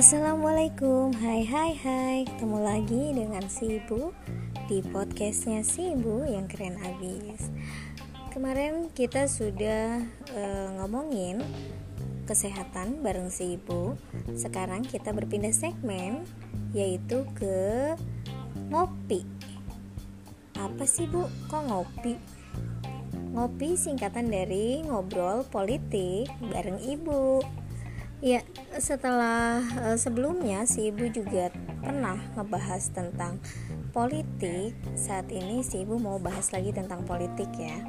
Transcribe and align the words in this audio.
Assalamualaikum, 0.00 1.12
hai 1.12 1.44
hai 1.44 1.76
hai. 1.76 2.16
Ketemu 2.24 2.58
lagi 2.64 3.12
dengan 3.12 3.44
si 3.52 3.76
Ibu 3.76 4.16
Di 4.64 4.80
podcastnya 4.80 5.60
si 5.60 5.92
Ibu 5.92 6.24
yang 6.24 6.48
keren 6.48 6.80
abis. 6.80 7.52
Kemarin 8.32 8.88
kita 8.96 9.28
sudah 9.28 10.00
uh, 10.32 10.68
ngomongin 10.80 11.44
kesehatan 12.24 13.04
bareng 13.04 13.28
si 13.28 13.60
Ibu 13.60 13.92
Sekarang 14.40 14.88
kita 14.88 15.12
berpindah 15.12 15.52
segmen 15.52 16.24
Yaitu 16.72 17.28
ke 17.36 17.92
ngopi. 18.72 19.20
Apa 20.56 20.88
sih 20.88 21.12
Bu? 21.12 21.28
Kok 21.52 21.68
ngopi? 21.68 22.16
Ngopi 23.36 23.76
singkatan 23.76 24.32
dari 24.32 24.80
ngobrol 24.80 25.44
politik 25.44 26.32
bareng 26.40 26.80
Ibu 26.88 27.59
Ya, 28.20 28.44
setelah 28.76 29.64
uh, 29.80 29.96
sebelumnya 29.96 30.68
si 30.68 30.92
ibu 30.92 31.08
juga 31.08 31.48
pernah 31.80 32.20
ngebahas 32.36 32.92
tentang 32.92 33.40
politik. 33.96 34.76
Saat 34.92 35.32
ini 35.32 35.64
si 35.64 35.88
ibu 35.88 35.96
mau 35.96 36.20
bahas 36.20 36.52
lagi 36.52 36.68
tentang 36.68 37.08
politik 37.08 37.48
ya. 37.56 37.80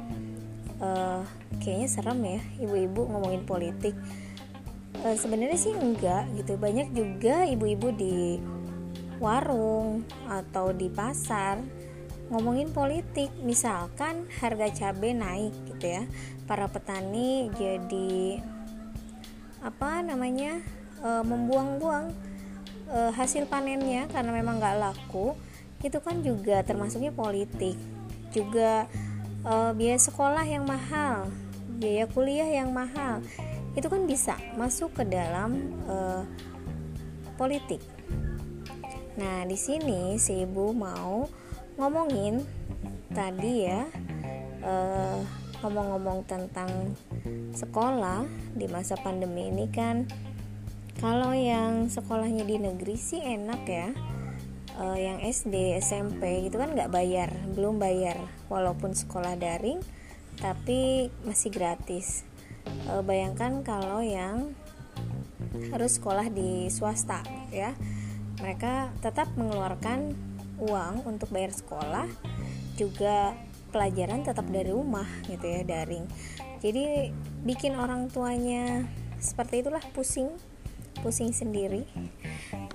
Uh, 0.80 1.20
kayaknya 1.60 1.88
serem 1.92 2.20
ya 2.24 2.40
ibu-ibu 2.64 3.12
ngomongin 3.12 3.44
politik. 3.44 3.92
Uh, 5.04 5.12
Sebenarnya 5.20 5.60
sih 5.60 5.76
enggak 5.76 6.24
gitu. 6.40 6.56
Banyak 6.56 6.96
juga 6.96 7.44
ibu-ibu 7.44 7.92
di 7.92 8.40
warung 9.20 10.00
atau 10.32 10.72
di 10.72 10.88
pasar 10.88 11.60
ngomongin 12.32 12.72
politik. 12.72 13.28
Misalkan 13.44 14.32
harga 14.40 14.72
cabai 14.72 15.12
naik 15.12 15.52
gitu 15.76 15.92
ya. 15.92 16.08
Para 16.48 16.72
petani 16.72 17.52
jadi 17.52 18.40
apa 19.62 20.02
namanya 20.02 20.58
e, 20.98 21.10
membuang-buang 21.22 22.10
e, 22.90 22.98
hasil 23.14 23.46
panennya 23.46 24.10
karena 24.10 24.34
memang 24.34 24.58
nggak 24.58 24.78
laku 24.82 25.38
itu 25.82 25.98
kan 26.02 26.22
juga 26.22 26.66
termasuknya 26.66 27.14
politik. 27.14 27.78
Juga 28.34 28.90
e, 29.46 29.54
biaya 29.78 29.98
sekolah 30.02 30.42
yang 30.42 30.66
mahal 30.66 31.30
biaya 31.82 32.06
kuliah 32.06 32.46
yang 32.46 32.70
mahal 32.70 33.18
itu 33.74 33.90
kan 33.90 34.06
bisa 34.06 34.38
masuk 34.54 34.94
ke 34.94 35.02
dalam 35.02 35.74
e, 35.86 35.96
politik. 37.34 37.82
Nah 39.18 39.42
di 39.46 39.58
sini 39.58 40.14
si 40.18 40.46
ibu 40.46 40.70
mau 40.70 41.26
ngomongin 41.74 42.42
tadi 43.10 43.66
ya 43.66 43.82
ngomong-ngomong 45.62 46.26
tentang 46.26 46.68
sekolah 47.54 48.26
di 48.58 48.66
masa 48.66 48.98
pandemi 48.98 49.48
ini 49.48 49.70
kan 49.70 50.04
kalau 51.02 51.34
yang 51.34 51.90
sekolahnya 51.90 52.46
di 52.46 52.62
negeri 52.62 52.94
sih 52.94 53.18
enak 53.18 53.62
ya. 53.66 53.90
Uh, 54.72 54.96
yang 54.96 55.20
SD 55.20 55.76
SMP 55.84 56.48
itu 56.48 56.56
kan 56.56 56.72
nggak 56.72 56.94
bayar 56.94 57.34
belum 57.58 57.82
bayar. 57.82 58.22
Walaupun 58.46 58.94
sekolah 58.94 59.34
daring 59.34 59.82
tapi 60.38 61.10
masih 61.26 61.50
gratis. 61.50 62.22
Uh, 62.86 63.02
bayangkan 63.02 63.66
kalau 63.66 63.98
yang 63.98 64.54
harus 65.74 65.98
sekolah 65.98 66.30
di 66.30 66.70
swasta 66.70 67.26
ya. 67.50 67.74
Mereka 68.38 68.94
tetap 69.02 69.26
mengeluarkan 69.34 70.14
uang 70.62 71.02
untuk 71.02 71.34
bayar 71.34 71.50
sekolah 71.50 72.06
juga 72.78 73.34
pelajaran 73.72 74.22
tetap 74.22 74.44
dari 74.52 74.70
rumah 74.70 75.08
gitu 75.26 75.42
ya 75.42 75.64
daring. 75.64 76.04
Jadi 76.62 77.10
bikin 77.42 77.74
orang 77.74 78.06
tuanya 78.12 78.86
seperti 79.18 79.66
itulah 79.66 79.82
pusing 79.96 80.30
pusing 81.02 81.34
sendiri. 81.34 81.82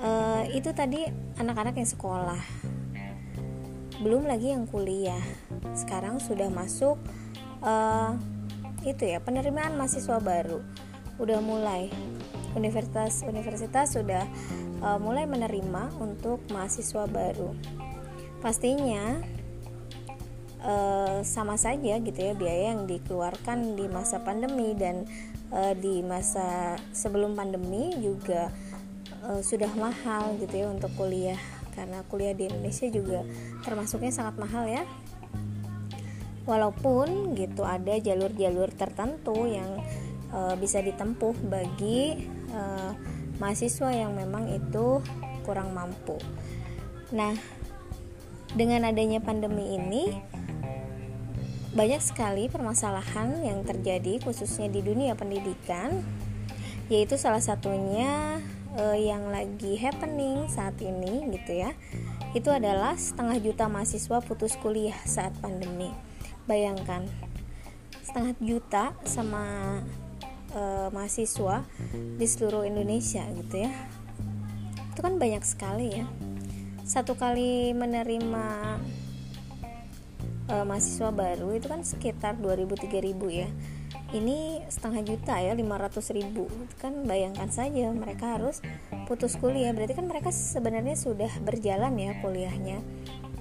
Uh, 0.01 0.43
itu 0.51 0.73
tadi 0.75 1.07
anak-anak 1.39 1.79
yang 1.79 1.87
sekolah. 1.87 2.41
Belum 4.03 4.27
lagi 4.27 4.51
yang 4.51 4.67
kuliah. 4.67 5.21
Sekarang 5.77 6.19
sudah 6.19 6.51
masuk 6.51 6.99
uh, 7.63 8.17
itu 8.83 9.07
ya 9.07 9.23
penerimaan 9.23 9.79
mahasiswa 9.79 10.19
baru. 10.19 10.59
Udah 11.21 11.39
mulai. 11.39 11.93
Universitas 12.57 13.21
universitas 13.21 13.93
sudah 13.93 14.25
uh, 14.81 14.97
mulai 14.97 15.29
menerima 15.29 15.93
untuk 16.01 16.41
mahasiswa 16.49 17.05
baru. 17.05 17.53
Pastinya 18.41 19.21
uh, 20.67 21.23
sama 21.23 21.55
saja 21.55 21.97
gitu 21.97 22.19
ya 22.19 22.35
biaya 22.35 22.75
yang 22.75 22.85
dikeluarkan 22.85 23.79
di 23.79 23.87
masa 23.87 24.21
pandemi 24.21 24.75
dan 24.75 25.07
uh, 25.49 25.73
di 25.73 26.03
masa 26.03 26.75
sebelum 26.91 27.33
pandemi 27.33 27.95
juga 27.97 28.51
uh, 29.23 29.41
sudah 29.41 29.71
mahal 29.79 30.35
gitu 30.37 30.53
ya 30.53 30.67
untuk 30.69 30.91
kuliah 30.99 31.39
karena 31.73 32.03
kuliah 32.11 32.35
di 32.35 32.49
Indonesia 32.51 32.89
juga 32.91 33.23
termasuknya 33.63 34.11
sangat 34.11 34.35
mahal 34.37 34.67
ya 34.67 34.83
walaupun 36.47 37.35
gitu 37.35 37.67
ada 37.67 37.99
jalur-jalur 37.99 38.71
tertentu 38.71 39.45
yang 39.45 39.83
uh, 40.31 40.55
bisa 40.55 40.79
ditempuh 40.79 41.35
bagi 41.51 42.27
uh, 42.55 42.95
mahasiswa 43.37 43.91
yang 43.93 44.15
memang 44.15 44.49
itu 44.49 45.03
kurang 45.43 45.75
mampu. 45.75 46.15
Nah, 47.11 47.35
dengan 48.55 48.87
adanya 48.87 49.19
pandemi 49.19 49.75
ini 49.75 50.03
banyak 51.77 52.01
sekali 52.01 52.49
permasalahan 52.49 53.37
yang 53.45 53.61
terjadi 53.61 54.17
khususnya 54.25 54.65
di 54.65 54.81
dunia 54.81 55.13
pendidikan 55.13 56.01
yaitu 56.89 57.21
salah 57.21 57.43
satunya 57.43 58.41
uh, 58.73 58.97
yang 58.97 59.29
lagi 59.29 59.77
happening 59.77 60.49
saat 60.49 60.73
ini 60.81 61.29
gitu 61.37 61.53
ya. 61.53 61.77
Itu 62.33 62.49
adalah 62.49 62.97
setengah 62.97 63.37
juta 63.37 63.69
mahasiswa 63.69 64.17
putus 64.25 64.57
kuliah 64.57 64.97
saat 65.05 65.37
pandemi. 65.37 65.93
Bayangkan 66.49 67.05
setengah 68.01 68.33
juta 68.41 68.97
sama 69.05 69.77
uh, 70.57 70.89
mahasiswa 70.89 71.61
di 71.93 72.25
seluruh 72.25 72.65
Indonesia 72.65 73.21
gitu 73.37 73.69
ya. 73.69 73.71
Itu 74.97 75.05
kan 75.05 75.21
banyak 75.21 75.45
sekali 75.45 75.93
ya. 75.93 76.09
Satu 76.87 77.13
kali 77.19 77.75
menerima 77.77 78.79
uh, 80.47 80.65
mahasiswa 80.67 81.11
baru 81.11 81.55
itu 81.55 81.67
kan 81.67 81.83
sekitar 81.83 82.39
2000-3000 82.39 83.13
ya. 83.31 83.49
Ini 84.07 84.63
setengah 84.71 85.01
juta 85.03 85.35
ya 85.43 85.51
500 85.51 86.15
ribu. 86.15 86.47
Kan 86.79 87.03
bayangkan 87.03 87.51
saja 87.51 87.91
mereka 87.91 88.39
harus 88.39 88.63
putus 89.07 89.35
kuliah. 89.35 89.75
Berarti 89.75 89.99
kan 89.99 90.07
mereka 90.07 90.31
sebenarnya 90.31 90.95
sudah 90.95 91.31
berjalan 91.43 91.91
ya 91.99 92.15
kuliahnya. 92.23 92.79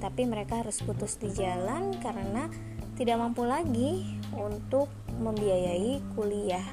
Tapi 0.02 0.26
mereka 0.26 0.60
harus 0.66 0.82
putus 0.82 1.16
di 1.22 1.30
jalan 1.30 1.94
karena 2.02 2.50
tidak 2.98 3.16
mampu 3.20 3.46
lagi 3.46 4.18
untuk 4.34 4.90
membiayai 5.22 6.02
kuliah. 6.18 6.64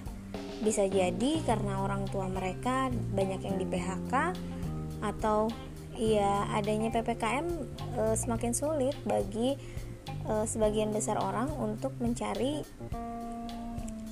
Bisa 0.63 0.87
jadi 0.87 1.43
karena 1.43 1.83
orang 1.83 2.07
tua 2.09 2.25
mereka 2.31 2.89
banyak 2.89 3.41
yang 3.45 3.55
di 3.59 3.65
PHK 3.67 4.13
atau 5.03 5.51
ya 5.93 6.49
adanya 6.55 6.89
PPKM 6.89 7.45
e, 7.45 8.01
eh, 8.01 8.15
semakin 8.17 8.51
sulit 8.55 8.97
bagi 9.05 9.59
uh, 10.27 10.45
sebagian 10.47 10.91
besar 10.91 11.19
orang 11.19 11.51
untuk 11.55 11.95
mencari 11.99 12.63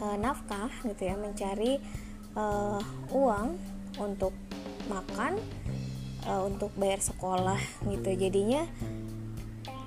uh, 0.01 0.15
nafkah 0.19 0.71
gitu 0.83 1.11
ya 1.11 1.15
mencari 1.15 1.79
uh, 2.35 2.79
uang 3.11 3.55
untuk 3.99 4.35
makan 4.87 5.39
uh, 6.27 6.41
untuk 6.47 6.71
bayar 6.75 6.99
sekolah 6.99 7.59
gitu. 7.87 8.09
Jadinya 8.15 8.67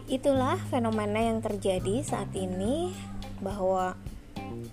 itulah 0.05 0.61
fenomena 0.69 1.17
yang 1.17 1.41
terjadi 1.41 2.05
saat 2.05 2.29
ini 2.37 2.93
bahwa 3.41 3.97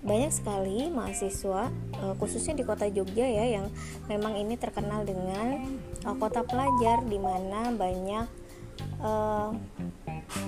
banyak 0.02 0.34
sekali 0.34 0.90
mahasiswa 0.90 1.70
khususnya 2.18 2.58
di 2.58 2.64
kota 2.66 2.90
Jogja 2.90 3.22
ya 3.22 3.46
yang 3.46 3.70
memang 4.10 4.34
ini 4.34 4.58
terkenal 4.58 5.06
dengan 5.06 5.78
kota 6.18 6.42
pelajar 6.42 7.06
di 7.06 7.16
mana 7.22 7.70
banyak 7.70 8.26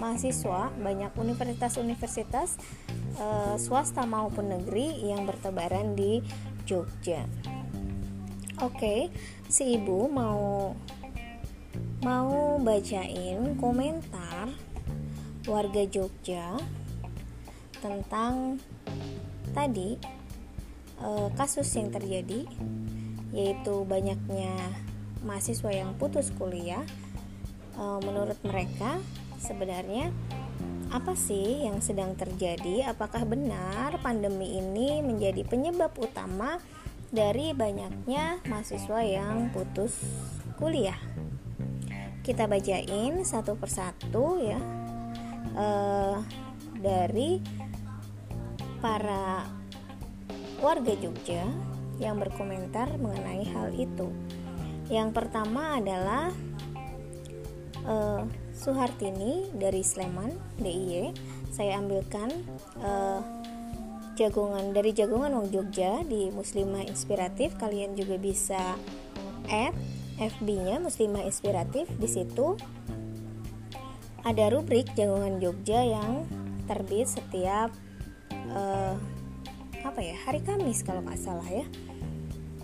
mahasiswa 0.01 0.73
banyak 0.75 1.13
universitas-universitas 1.17 2.57
uh, 3.21 3.55
swasta 3.61 4.05
maupun 4.05 4.51
negeri 4.51 5.05
yang 5.07 5.29
bertebaran 5.29 5.95
di 5.95 6.25
Jogja. 6.65 7.29
Oke, 8.63 9.13
si 9.51 9.77
ibu 9.77 10.09
mau 10.09 10.73
mau 12.01 12.61
bacain 12.61 13.57
komentar 13.59 14.53
warga 15.45 15.83
Jogja 15.89 16.57
tentang 17.83 18.57
tadi 19.53 20.01
uh, 21.03 21.29
kasus 21.37 21.69
yang 21.77 21.93
terjadi 21.93 22.49
yaitu 23.35 23.83
banyaknya 23.85 24.55
mahasiswa 25.27 25.75
yang 25.75 25.93
putus 25.99 26.31
kuliah. 26.33 26.85
Uh, 27.75 27.99
menurut 28.07 28.39
mereka 28.47 29.03
sebenarnya 29.41 30.11
apa 30.95 31.19
sih 31.19 31.67
yang 31.67 31.83
sedang 31.83 32.15
terjadi? 32.15 32.87
Apakah 32.87 33.27
benar 33.27 33.99
pandemi 33.99 34.59
ini 34.63 35.03
menjadi 35.03 35.43
penyebab 35.43 35.91
utama 35.99 36.63
dari 37.15 37.55
banyaknya 37.55 38.43
mahasiswa 38.51 39.01
yang 39.07 39.55
putus 39.55 40.03
kuliah. 40.59 40.99
Kita 42.27 42.51
bacain 42.51 43.23
satu 43.23 43.55
persatu 43.55 44.43
ya 44.43 44.59
uh, 45.55 46.19
dari 46.79 47.39
para 48.83 49.47
warga 50.59 50.95
Jogja 50.99 51.47
yang 52.03 52.19
berkomentar 52.19 52.99
mengenai 52.99 53.47
hal 53.47 53.71
itu. 53.79 54.11
Yang 54.91 55.15
pertama 55.15 55.79
adalah 55.79 56.35
uh, 57.87 58.27
Suhartini 58.55 59.51
dari 59.51 59.83
Sleman, 59.83 60.31
DIY. 60.63 61.11
Saya 61.51 61.83
ambilkan 61.83 62.31
uh, 62.79 63.21
jagongan 64.15 64.71
dari 64.71 64.95
jagongan 64.95 65.35
Wong 65.35 65.51
Jogja 65.51 66.07
di 66.07 66.31
Muslimah 66.31 66.87
Inspiratif. 66.87 67.59
Kalian 67.59 67.99
juga 67.99 68.15
bisa 68.15 68.79
add 69.51 69.75
FB-nya 70.23 70.79
Muslimah 70.79 71.27
Inspiratif. 71.27 71.91
Di 71.99 72.07
situ 72.07 72.55
ada 74.23 74.45
rubrik 74.55 74.95
jagongan 74.95 75.43
Jogja 75.43 75.83
yang 75.83 76.25
terbit 76.71 77.11
setiap 77.11 77.75
uh, 78.55 78.95
apa 79.85 80.01
ya 80.01 80.17
hari 80.25 80.41
Kamis 80.41 80.81
kalau 80.87 81.03
nggak 81.03 81.21
salah 81.21 81.49
ya. 81.51 81.67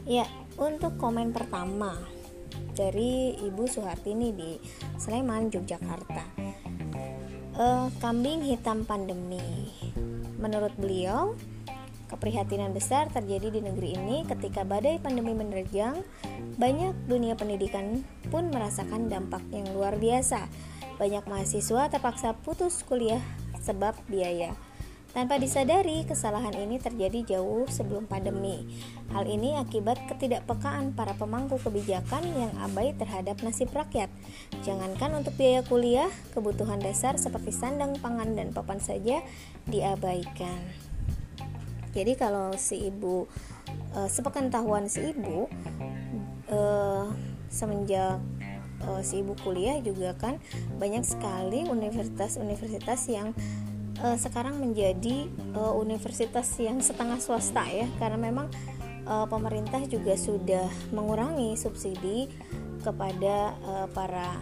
Ya 0.08 0.26
untuk 0.56 0.96
komen 0.96 1.34
pertama 1.34 1.98
dari 2.72 3.36
Ibu 3.38 3.64
Suhartini 3.68 4.34
di 4.34 4.56
Sleman 4.96 5.50
Yogyakarta 5.50 6.24
uh, 7.58 7.86
kambing 8.00 8.46
hitam 8.46 8.88
pandemi 8.88 9.70
Menurut 10.40 10.72
beliau, 10.80 11.36
keprihatinan 12.08 12.72
besar 12.72 13.12
terjadi 13.12 13.52
di 13.52 13.60
negeri 13.60 13.92
ini 13.92 14.24
ketika 14.24 14.64
badai 14.64 14.96
pandemi 14.96 15.36
menerjang, 15.36 16.00
banyak 16.56 16.96
dunia 17.04 17.36
pendidikan 17.36 18.00
pun 18.32 18.48
merasakan 18.48 19.12
dampak 19.12 19.44
yang 19.52 19.68
luar 19.76 20.00
biasa. 20.00 20.48
Banyak 20.96 21.28
mahasiswa 21.28 21.92
terpaksa 21.92 22.32
putus 22.40 22.80
kuliah 22.88 23.20
sebab 23.60 23.92
biaya. 24.08 24.56
Tanpa 25.10 25.42
disadari, 25.42 26.06
kesalahan 26.06 26.54
ini 26.54 26.78
terjadi 26.78 27.34
jauh 27.34 27.66
sebelum 27.66 28.06
pandemi. 28.06 28.62
Hal 29.10 29.26
ini 29.26 29.58
akibat 29.58 29.98
ketidakpekaan 30.06 30.94
para 30.94 31.18
pemangku 31.18 31.58
kebijakan 31.58 32.22
yang 32.30 32.54
abai 32.62 32.94
terhadap 32.94 33.42
nasib 33.42 33.74
rakyat. 33.74 34.06
Jangankan 34.62 35.18
untuk 35.18 35.34
biaya 35.34 35.66
kuliah, 35.66 36.06
kebutuhan 36.30 36.78
dasar 36.78 37.18
seperti 37.18 37.50
sandang, 37.50 37.98
pangan, 37.98 38.38
dan 38.38 38.54
papan 38.54 38.78
saja 38.78 39.18
diabaikan. 39.66 40.62
Jadi 41.90 42.14
kalau 42.14 42.54
si 42.54 42.86
ibu 42.86 43.26
e, 43.90 44.06
sepengetahuan 44.06 44.86
si 44.86 45.10
ibu 45.10 45.50
e, 46.46 46.60
semenjak 47.50 48.22
e, 48.78 48.88
si 49.02 49.26
ibu 49.26 49.34
kuliah 49.42 49.82
juga 49.82 50.14
kan 50.14 50.38
banyak 50.78 51.02
sekali 51.02 51.66
universitas-universitas 51.66 53.10
yang 53.10 53.34
uh, 54.02 54.16
sekarang 54.16 54.58
menjadi 54.58 55.28
uh, 55.54 55.76
universitas 55.76 56.48
yang 56.58 56.80
setengah 56.80 57.20
swasta 57.20 57.64
ya 57.68 57.86
karena 58.00 58.18
memang 58.18 58.48
uh, 59.06 59.26
pemerintah 59.28 59.84
juga 59.86 60.16
sudah 60.16 60.68
mengurangi 60.92 61.56
subsidi 61.56 62.28
kepada 62.80 63.54
uh, 63.60 63.86
para 63.92 64.40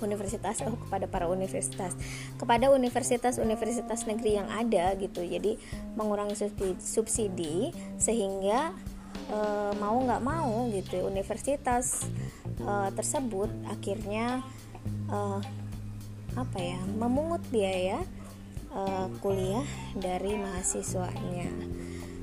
universitas 0.00 0.60
oh 0.64 0.76
kepada 0.76 1.08
para 1.08 1.24
universitas 1.24 1.96
kepada 2.36 2.68
universitas-universitas 2.68 4.04
negeri 4.04 4.36
yang 4.36 4.48
ada 4.52 4.92
gitu. 5.00 5.24
Jadi 5.24 5.56
mengurangi 5.96 6.36
subsidi, 6.80 7.72
sehingga 7.96 8.76
e, 9.32 9.38
mau 9.80 9.96
nggak 9.96 10.22
mau 10.22 10.68
gitu 10.72 11.00
universitas 11.06 12.04
e, 12.60 12.72
tersebut 12.92 13.48
akhirnya 13.72 14.44
e, 15.08 15.18
apa 16.36 16.60
ya 16.60 16.76
memungut 17.00 17.40
biaya 17.48 18.04
uh, 18.76 19.08
kuliah 19.24 19.64
dari 19.96 20.36
mahasiswanya. 20.36 21.48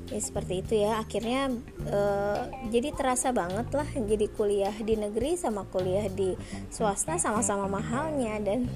Ya 0.06 0.20
seperti 0.22 0.62
itu 0.62 0.74
ya. 0.78 1.02
Akhirnya 1.02 1.50
uh, 1.90 2.46
jadi 2.70 2.94
terasa 2.94 3.34
banget 3.34 3.66
lah 3.74 3.88
jadi 3.90 4.30
kuliah 4.30 4.74
di 4.78 4.94
negeri 4.94 5.34
sama 5.34 5.66
kuliah 5.66 6.06
di 6.06 6.38
swasta 6.70 7.18
sama-sama 7.18 7.66
mahalnya. 7.66 8.38
Dan 8.38 8.70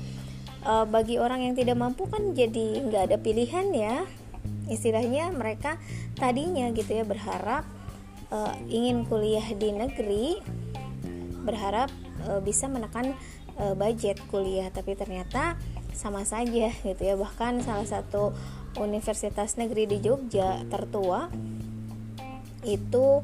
uh, 0.67 0.83
bagi 0.91 1.23
orang 1.23 1.47
yang 1.47 1.55
tidak 1.55 1.79
mampu 1.79 2.11
kan 2.11 2.35
jadi 2.35 2.83
nggak 2.83 3.03
ada 3.15 3.17
pilihan 3.23 3.71
ya. 3.71 4.03
Istilahnya 4.67 5.31
mereka 5.31 5.79
tadinya 6.19 6.69
gitu 6.75 6.99
ya 6.99 7.05
berharap 7.07 7.63
uh, 8.35 8.53
ingin 8.67 9.07
kuliah 9.07 9.47
di 9.55 9.71
negeri 9.71 10.27
berharap 11.47 11.89
bisa 12.45 12.69
menekan 12.69 13.15
uh, 13.59 13.75
budget 13.75 14.23
kuliah 14.31 14.71
tapi 14.71 14.95
ternyata 14.95 15.59
sama 15.93 16.23
saja 16.23 16.71
gitu 16.73 17.03
ya. 17.03 17.15
Bahkan 17.19 17.67
salah 17.67 17.87
satu 17.87 18.33
universitas 18.79 19.59
negeri 19.59 19.91
di 19.91 19.99
Jogja 19.99 20.63
tertua 20.71 21.29
itu 22.63 23.23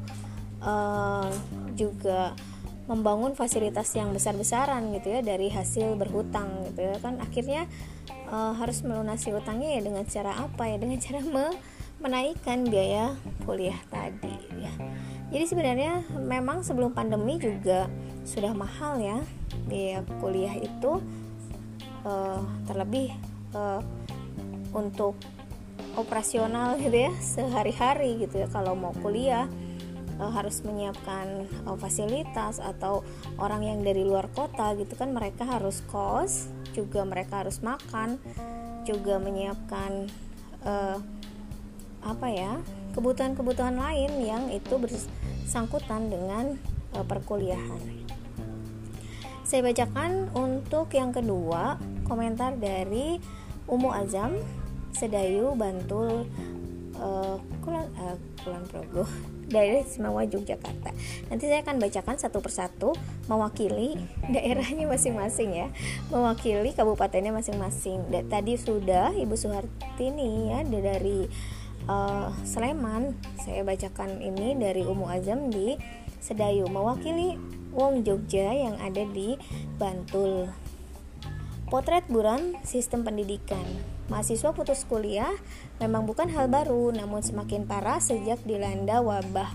uh, 0.63 1.29
juga 1.75 2.35
membangun 2.85 3.33
fasilitas 3.33 3.89
yang 3.97 4.13
besar-besaran 4.13 4.93
gitu 4.93 5.09
ya 5.09 5.25
dari 5.25 5.49
hasil 5.49 5.97
berhutang 5.97 6.69
gitu 6.69 6.85
ya. 6.85 6.95
Kan 7.01 7.17
akhirnya 7.23 7.65
uh, 8.29 8.53
harus 8.53 8.85
melunasi 8.85 9.33
hutangnya 9.33 9.79
ya 9.79 9.81
dengan 9.81 10.05
cara 10.05 10.31
apa 10.37 10.69
ya? 10.69 10.77
Dengan 10.77 10.99
cara 11.01 11.19
me 11.23 11.45
menaikkan 11.95 12.67
biaya 12.67 13.15
kuliah 13.47 13.79
tadi 13.87 14.54
jadi 15.35 15.51
sebenarnya 15.51 15.93
memang 16.15 16.63
sebelum 16.63 16.95
pandemi 16.95 17.35
juga 17.35 17.91
sudah 18.23 18.55
mahal 18.55 19.03
ya. 19.03 19.19
Biaya 19.67 19.99
kuliah 20.23 20.55
itu 20.55 21.03
uh, 22.07 22.39
terlebih 22.63 23.11
uh, 23.51 23.83
untuk 24.71 25.19
operasional 25.99 26.79
gitu 26.79 27.11
ya 27.11 27.11
sehari-hari 27.19 28.23
gitu 28.23 28.39
ya. 28.39 28.47
Kalau 28.47 28.79
mau 28.79 28.95
kuliah 29.03 29.51
uh, 30.23 30.31
harus 30.31 30.63
menyiapkan 30.63 31.51
uh, 31.67 31.75
fasilitas 31.75 32.63
atau 32.63 33.03
orang 33.35 33.67
yang 33.67 33.79
dari 33.83 34.07
luar 34.07 34.31
kota 34.31 34.71
gitu 34.79 34.95
kan 34.95 35.11
mereka 35.11 35.43
harus 35.43 35.83
kos 35.91 36.47
juga 36.71 37.03
mereka 37.03 37.43
harus 37.43 37.59
makan 37.59 38.23
juga 38.87 39.19
menyiapkan 39.19 40.07
uh, 40.63 40.95
apa 42.07 42.27
ya 42.31 42.55
kebutuhan-kebutuhan 42.95 43.75
lain 43.75 44.11
yang 44.23 44.47
itu 44.47 44.79
bersangkutan 45.45 46.09
dengan 46.09 46.57
uh, 46.97 47.05
perkuliahan. 47.05 47.77
Saya 49.45 49.61
bacakan 49.61 50.33
untuk 50.33 50.89
yang 50.97 51.13
kedua 51.13 51.77
komentar 52.09 52.57
dari 52.57 53.21
Umu 53.69 53.93
Azam 53.93 54.41
Sedayu 54.89 55.53
Bantul 55.53 56.25
uh, 56.97 57.37
Kulon, 57.61 57.85
uh, 57.93 58.17
Kulon 58.41 58.65
Progo 58.65 59.05
dari 59.53 59.85
Simawa 59.85 60.25
Yogyakarta. 60.25 60.89
Nanti 61.29 61.45
saya 61.45 61.61
akan 61.61 61.77
bacakan 61.77 62.17
satu 62.17 62.41
persatu 62.41 62.97
mewakili 63.29 64.01
daerahnya 64.33 64.89
masing-masing 64.89 65.53
ya, 65.53 65.69
mewakili 66.09 66.73
kabupatennya 66.73 67.29
masing-masing. 67.29 68.01
Tadi 68.25 68.57
sudah 68.57 69.13
Ibu 69.13 69.37
Suhartini 69.37 70.49
ya 70.49 70.65
dari 70.65 71.29
uh, 71.89 72.33
Sleman. 72.45 73.17
Saya 73.41 73.61
bacakan 73.65 74.21
ini 74.21 74.57
dari 74.57 74.85
Umu 74.85 75.09
Azam 75.09 75.49
di 75.49 75.77
Sedayu 76.21 76.65
mewakili 76.69 77.37
Wong 77.75 78.01
Jogja 78.01 78.55
yang 78.55 78.77
ada 78.81 79.05
di 79.05 79.37
Bantul. 79.77 80.49
Potret 81.65 82.05
buram 82.09 82.53
sistem 82.61 83.01
pendidikan. 83.01 83.65
Mahasiswa 84.05 84.53
putus 84.53 84.85
kuliah 84.85 85.33
memang 85.81 86.05
bukan 86.05 86.29
hal 86.29 86.45
baru, 86.45 86.93
namun 86.93 87.25
semakin 87.25 87.65
parah 87.65 87.97
sejak 87.97 88.37
dilanda 88.45 89.01
wabah. 89.01 89.49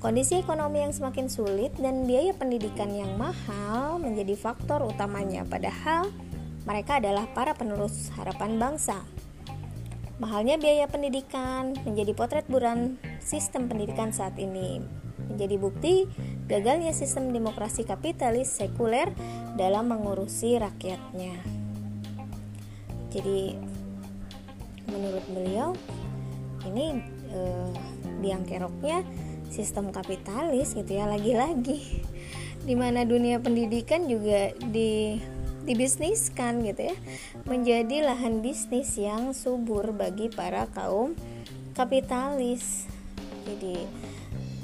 Kondisi 0.00 0.40
ekonomi 0.40 0.80
yang 0.80 0.96
semakin 0.96 1.28
sulit 1.28 1.76
dan 1.76 2.08
biaya 2.08 2.32
pendidikan 2.32 2.88
yang 2.88 3.20
mahal 3.20 4.00
menjadi 4.00 4.32
faktor 4.32 4.80
utamanya, 4.88 5.44
padahal 5.44 6.08
mereka 6.64 6.96
adalah 6.96 7.28
para 7.36 7.52
penerus 7.52 8.08
harapan 8.16 8.56
bangsa. 8.56 9.04
Mahalnya 10.20 10.60
biaya 10.60 10.84
pendidikan 10.84 11.72
menjadi 11.88 12.12
potret 12.12 12.44
buram 12.44 13.00
sistem 13.24 13.72
pendidikan 13.72 14.12
saat 14.12 14.36
ini 14.36 14.84
menjadi 15.32 15.56
bukti 15.56 16.04
gagalnya 16.44 16.92
sistem 16.92 17.32
demokrasi 17.32 17.88
kapitalis 17.88 18.52
sekuler 18.52 19.08
dalam 19.56 19.88
mengurusi 19.88 20.60
rakyatnya. 20.60 21.40
Jadi 23.08 23.56
menurut 24.92 25.24
beliau 25.32 25.72
ini 26.68 27.00
eh, 27.32 27.70
biang 28.20 28.44
keroknya 28.44 29.00
sistem 29.48 29.88
kapitalis 29.88 30.76
gitu 30.76 31.00
ya 31.00 31.08
lagi-lagi 31.08 32.04
di 32.68 32.74
mana 32.76 33.08
dunia 33.08 33.40
pendidikan 33.40 34.04
juga 34.04 34.52
di 34.68 35.16
dibisniskan 35.70 36.66
gitu 36.66 36.90
ya. 36.90 36.96
Menjadi 37.46 38.02
lahan 38.02 38.42
bisnis 38.42 38.98
yang 38.98 39.30
subur 39.30 39.94
bagi 39.94 40.26
para 40.26 40.66
kaum 40.74 41.14
kapitalis. 41.78 42.90
Jadi 43.46 43.86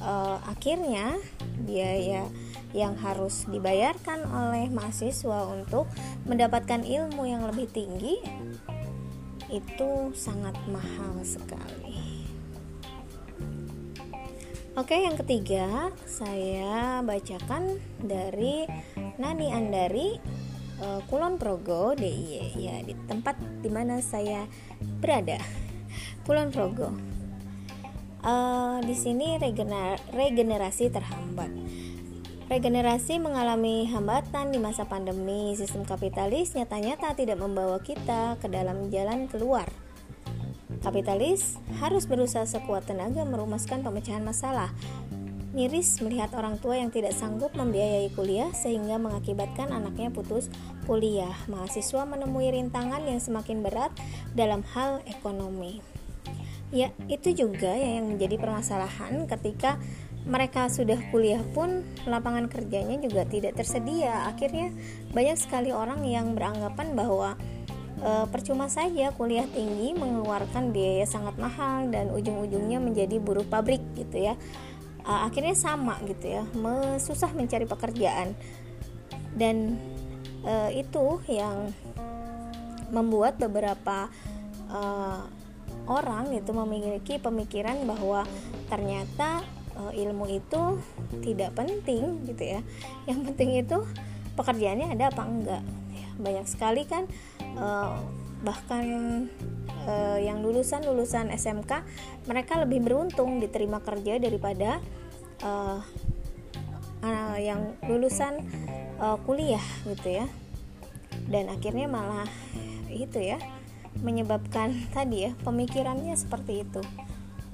uh, 0.02 0.42
akhirnya 0.50 1.14
biaya 1.62 2.26
yang 2.74 2.98
harus 2.98 3.46
dibayarkan 3.46 4.26
oleh 4.26 4.66
mahasiswa 4.68 5.46
untuk 5.46 5.86
mendapatkan 6.26 6.82
ilmu 6.82 7.24
yang 7.24 7.46
lebih 7.46 7.70
tinggi 7.70 8.18
itu 9.46 10.10
sangat 10.12 10.58
mahal 10.66 11.22
sekali. 11.22 12.26
Oke, 14.76 14.92
yang 14.92 15.16
ketiga 15.16 15.88
saya 16.04 17.00
bacakan 17.00 17.80
dari 17.96 18.68
Nani 19.16 19.48
Andari 19.48 20.20
uh, 20.82 21.00
Kulon 21.08 21.40
Progo 21.40 21.96
DIY 21.96 22.56
ya 22.56 22.76
di 22.84 22.94
tempat 23.06 23.36
di 23.62 23.70
mana 23.72 24.00
saya 24.00 24.48
berada 25.00 25.40
Kulon 26.26 26.50
Progo. 26.52 26.92
Uh, 28.26 28.82
di 28.82 28.98
sini 28.98 29.38
regener 29.38 30.02
regenerasi 30.10 30.90
terhambat. 30.90 31.52
Regenerasi 32.46 33.18
mengalami 33.18 33.90
hambatan 33.90 34.54
di 34.54 34.58
masa 34.58 34.86
pandemi. 34.86 35.54
Sistem 35.58 35.82
kapitalis 35.82 36.54
nyata-nyata 36.54 37.14
tidak 37.18 37.38
membawa 37.42 37.82
kita 37.82 38.38
ke 38.38 38.46
dalam 38.46 38.90
jalan 38.90 39.26
keluar 39.26 39.66
Kapitalis 40.86 41.58
harus 41.82 42.06
berusaha 42.06 42.46
sekuat 42.46 42.86
tenaga 42.86 43.26
merumuskan 43.26 43.82
pemecahan 43.82 44.22
masalah. 44.22 44.70
Miris 45.56 46.04
melihat 46.04 46.36
orang 46.36 46.60
tua 46.60 46.76
yang 46.76 46.92
tidak 46.92 47.16
sanggup 47.16 47.48
membiayai 47.56 48.12
kuliah 48.12 48.52
sehingga 48.52 49.00
mengakibatkan 49.00 49.72
anaknya 49.72 50.12
putus 50.12 50.52
kuliah. 50.84 51.32
Mahasiswa 51.48 52.04
menemui 52.04 52.52
rintangan 52.52 53.00
yang 53.08 53.16
semakin 53.16 53.64
berat 53.64 53.88
dalam 54.36 54.60
hal 54.76 55.00
ekonomi. 55.08 55.80
Ya, 56.68 56.92
itu 57.08 57.32
juga 57.32 57.72
yang 57.72 58.04
menjadi 58.04 58.36
permasalahan 58.36 59.24
ketika 59.24 59.80
mereka 60.28 60.68
sudah 60.68 61.00
kuliah 61.08 61.40
pun 61.56 61.88
lapangan 62.04 62.52
kerjanya 62.52 63.00
juga 63.00 63.24
tidak 63.24 63.56
tersedia. 63.56 64.28
Akhirnya 64.28 64.76
banyak 65.16 65.40
sekali 65.40 65.72
orang 65.72 66.04
yang 66.04 66.36
beranggapan 66.36 66.92
bahwa 66.92 67.32
e, 67.96 68.10
percuma 68.28 68.68
saja 68.68 69.08
kuliah 69.16 69.48
tinggi 69.48 69.96
mengeluarkan 69.96 70.76
biaya 70.76 71.08
sangat 71.08 71.40
mahal 71.40 71.88
dan 71.88 72.12
ujung-ujungnya 72.12 72.76
menjadi 72.76 73.16
buruh 73.16 73.46
pabrik 73.48 73.80
gitu 73.96 74.20
ya 74.20 74.36
e, 75.06 75.12
akhirnya 75.12 75.54
sama 75.54 76.02
gitu 76.04 76.26
ya. 76.26 76.42
Susah 76.98 77.30
mencari 77.30 77.64
pekerjaan. 77.64 78.34
Dan 79.32 79.78
e, 80.42 80.82
itu 80.82 81.22
yang 81.30 81.70
membuat 82.90 83.38
beberapa 83.38 84.10
e, 84.66 84.80
orang 85.86 86.34
itu 86.34 86.50
memiliki 86.50 87.22
pemikiran 87.22 87.86
bahwa 87.86 88.26
ternyata 88.66 89.46
e, 89.78 90.02
ilmu 90.02 90.26
itu 90.26 90.82
tidak 91.22 91.54
penting 91.54 92.26
gitu 92.26 92.58
ya. 92.58 92.60
Yang 93.06 93.20
penting 93.32 93.50
itu 93.62 93.78
pekerjaannya 94.36 94.92
ada 94.92 95.08
apa 95.08 95.22
enggak? 95.24 95.62
Banyak 96.16 96.46
sekali 96.48 96.88
kan 96.88 97.04
uh, 97.56 97.96
bahkan 98.44 98.84
uh, 99.88 100.18
yang 100.20 100.44
lulusan 100.44 100.84
lulusan 100.84 101.32
SMK 101.32 101.82
mereka 102.28 102.60
lebih 102.60 102.84
beruntung 102.84 103.40
diterima 103.40 103.80
kerja 103.80 104.20
daripada 104.20 104.78
uh, 105.42 105.80
uh, 107.02 107.36
yang 107.36 107.76
lulusan 107.84 108.44
uh, 109.00 109.18
kuliah 109.24 109.62
gitu 109.88 110.22
ya. 110.22 110.26
Dan 111.26 111.50
akhirnya 111.50 111.88
malah 111.90 112.28
itu 112.92 113.18
ya 113.18 113.40
menyebabkan 114.00 114.72
tadi 114.96 115.28
ya 115.28 115.30
pemikirannya 115.42 116.14
seperti 116.14 116.64
itu. 116.64 116.82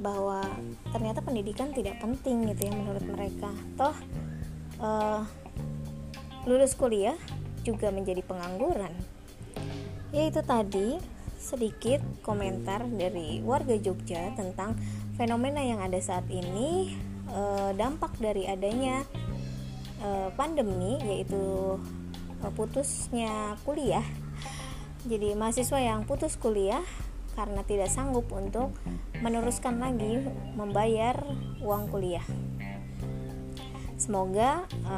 Bahwa 0.02 0.42
ternyata 0.90 1.22
pendidikan 1.22 1.70
tidak 1.70 2.02
penting 2.02 2.50
gitu 2.50 2.68
ya 2.68 2.72
menurut 2.74 3.04
mereka. 3.06 3.50
Toh 3.78 3.96
uh, 4.82 5.22
lulus 6.44 6.74
kuliah 6.74 7.14
juga 7.62 7.94
menjadi 7.94 8.20
pengangguran. 8.26 8.90
Yaitu 10.10 10.42
tadi 10.42 10.98
sedikit 11.42 11.98
komentar 12.22 12.86
dari 12.86 13.42
warga 13.42 13.74
Jogja 13.74 14.30
tentang 14.38 14.78
fenomena 15.18 15.58
yang 15.58 15.82
ada 15.82 15.98
saat 15.98 16.26
ini 16.30 16.94
e, 17.32 17.40
dampak 17.72 18.12
dari 18.20 18.44
adanya 18.44 19.00
e, 19.98 20.28
pandemi 20.36 21.00
yaitu 21.00 21.76
e, 22.44 22.46
putusnya 22.52 23.56
kuliah. 23.64 24.04
Jadi 25.08 25.34
mahasiswa 25.34 25.80
yang 25.80 26.04
putus 26.04 26.36
kuliah 26.36 26.84
karena 27.32 27.64
tidak 27.64 27.88
sanggup 27.88 28.28
untuk 28.28 28.76
meneruskan 29.24 29.80
lagi 29.80 30.20
membayar 30.54 31.16
uang 31.64 31.88
kuliah. 31.88 32.24
Semoga 33.96 34.68
e, 34.68 34.96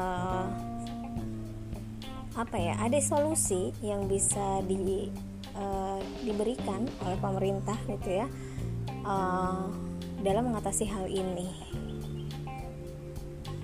apa 2.34 2.58
ya 2.58 2.74
ada 2.82 2.98
solusi 2.98 3.70
yang 3.78 4.10
bisa 4.10 4.58
di 4.66 5.06
uh, 5.54 5.98
diberikan 6.26 6.86
oleh 7.06 7.18
pemerintah 7.22 7.78
gitu 7.86 8.22
ya 8.22 8.26
uh, 9.06 9.70
dalam 10.26 10.50
mengatasi 10.50 10.90
hal 10.90 11.06
ini 11.06 11.46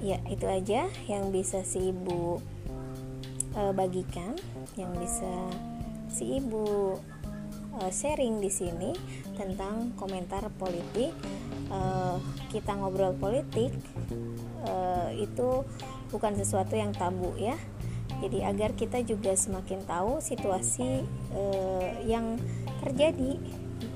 ya 0.01 0.17
itu 0.33 0.49
aja 0.49 0.89
yang 1.07 1.29
bisa 1.29 1.61
si 1.65 1.93
ibu 1.93 2.41
uh, 3.57 3.73
bagikan 3.77 4.33
yang 4.77 4.93
bisa 4.97 5.29
si 6.09 6.41
ibu 6.41 6.97
uh, 7.77 7.91
sharing 7.93 8.41
di 8.41 8.49
sini 8.49 8.97
tentang 9.37 9.93
komentar 9.97 10.49
politik 10.57 11.13
uh, 11.69 12.17
kita 12.49 12.73
ngobrol 12.77 13.13
politik 13.17 13.73
uh, 14.65 15.13
itu 15.13 15.65
bukan 16.11 16.33
sesuatu 16.35 16.75
yang 16.75 16.97
tabu 16.97 17.37
ya 17.37 17.57
jadi 18.21 18.53
agar 18.53 18.77
kita 18.77 19.01
juga 19.01 19.33
semakin 19.33 19.81
tahu 19.89 20.21
situasi 20.21 21.05
uh, 21.33 21.89
yang 22.05 22.37
terjadi 22.85 23.41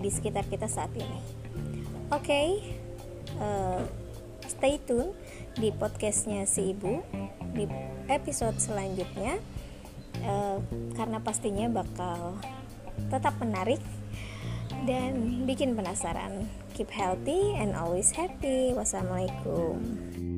di 0.01 0.09
sekitar 0.09 0.49
kita 0.49 0.65
saat 0.65 0.93
ini. 0.97 1.21
Oke, 2.09 2.25
okay, 2.25 2.49
stay 4.51 4.81
tune 4.83 5.15
di 5.55 5.71
podcastnya 5.71 6.45
si 6.45 6.75
ibu 6.75 7.01
di 7.55 7.65
episode 8.11 8.59
selanjutnya 8.59 9.39
uh, 10.25 10.59
karena 10.99 11.19
pastinya 11.23 11.67
bakal 11.71 12.39
tetap 13.11 13.35
menarik 13.43 13.81
dan 14.85 15.45
bikin 15.49 15.79
penasaran. 15.79 16.47
Keep 16.75 16.91
healthy 16.91 17.55
and 17.55 17.73
always 17.79 18.11
happy. 18.11 18.75
Wassalamualaikum. 18.75 20.34